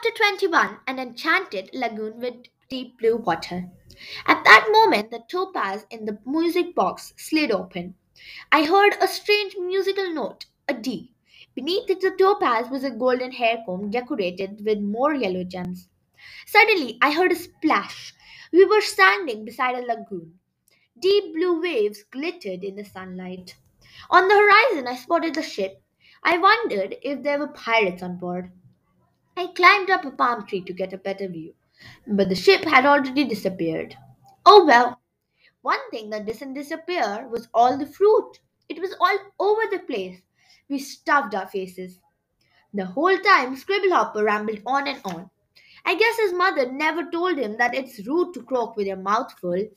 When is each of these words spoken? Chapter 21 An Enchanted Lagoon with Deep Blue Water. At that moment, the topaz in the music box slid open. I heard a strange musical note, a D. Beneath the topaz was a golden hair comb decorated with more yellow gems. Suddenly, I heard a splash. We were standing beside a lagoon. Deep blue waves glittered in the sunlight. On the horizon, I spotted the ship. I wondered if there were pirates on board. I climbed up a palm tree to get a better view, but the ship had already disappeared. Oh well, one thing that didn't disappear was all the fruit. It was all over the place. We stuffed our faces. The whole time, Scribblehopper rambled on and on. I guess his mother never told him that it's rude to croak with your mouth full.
Chapter 0.00 0.16
21 0.38 0.78
An 0.86 1.00
Enchanted 1.00 1.70
Lagoon 1.74 2.20
with 2.20 2.34
Deep 2.68 2.96
Blue 3.00 3.16
Water. 3.16 3.68
At 4.26 4.44
that 4.44 4.68
moment, 4.70 5.10
the 5.10 5.24
topaz 5.28 5.86
in 5.90 6.04
the 6.04 6.20
music 6.24 6.72
box 6.76 7.12
slid 7.16 7.50
open. 7.50 7.96
I 8.52 8.64
heard 8.64 8.94
a 9.00 9.08
strange 9.08 9.56
musical 9.58 10.14
note, 10.14 10.46
a 10.68 10.74
D. 10.74 11.10
Beneath 11.56 11.88
the 11.88 12.14
topaz 12.16 12.70
was 12.70 12.84
a 12.84 12.92
golden 12.92 13.32
hair 13.32 13.58
comb 13.66 13.90
decorated 13.90 14.64
with 14.64 14.78
more 14.78 15.14
yellow 15.14 15.42
gems. 15.42 15.88
Suddenly, 16.46 16.98
I 17.02 17.10
heard 17.10 17.32
a 17.32 17.36
splash. 17.36 18.14
We 18.52 18.66
were 18.66 18.80
standing 18.80 19.44
beside 19.44 19.74
a 19.74 19.84
lagoon. 19.84 20.38
Deep 20.96 21.34
blue 21.34 21.60
waves 21.60 22.04
glittered 22.12 22.62
in 22.62 22.76
the 22.76 22.84
sunlight. 22.84 23.56
On 24.10 24.28
the 24.28 24.34
horizon, 24.36 24.86
I 24.86 24.94
spotted 24.94 25.34
the 25.34 25.42
ship. 25.42 25.82
I 26.22 26.38
wondered 26.38 26.94
if 27.02 27.24
there 27.24 27.40
were 27.40 27.48
pirates 27.48 28.04
on 28.04 28.18
board. 28.18 28.52
I 29.38 29.46
climbed 29.54 29.88
up 29.88 30.04
a 30.04 30.10
palm 30.10 30.46
tree 30.48 30.62
to 30.62 30.72
get 30.72 30.92
a 30.92 30.98
better 30.98 31.28
view, 31.28 31.54
but 32.08 32.28
the 32.28 32.34
ship 32.34 32.64
had 32.64 32.84
already 32.84 33.22
disappeared. 33.22 33.96
Oh 34.44 34.66
well, 34.66 35.00
one 35.62 35.78
thing 35.92 36.10
that 36.10 36.26
didn't 36.26 36.54
disappear 36.54 37.28
was 37.30 37.46
all 37.54 37.78
the 37.78 37.86
fruit. 37.86 38.40
It 38.68 38.80
was 38.80 38.96
all 38.98 39.16
over 39.38 39.62
the 39.70 39.78
place. 39.78 40.20
We 40.68 40.80
stuffed 40.80 41.36
our 41.36 41.46
faces. 41.46 42.00
The 42.74 42.86
whole 42.86 43.16
time, 43.16 43.54
Scribblehopper 43.54 44.24
rambled 44.24 44.60
on 44.66 44.88
and 44.88 45.00
on. 45.04 45.30
I 45.86 45.94
guess 45.94 46.16
his 46.16 46.32
mother 46.32 46.72
never 46.72 47.08
told 47.08 47.38
him 47.38 47.58
that 47.58 47.76
it's 47.76 48.04
rude 48.08 48.34
to 48.34 48.42
croak 48.42 48.76
with 48.76 48.88
your 48.88 48.96
mouth 48.96 49.32
full. 49.40 49.68